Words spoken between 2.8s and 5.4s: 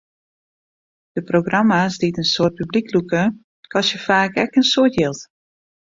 lûke, kostje faak ek in soad jild.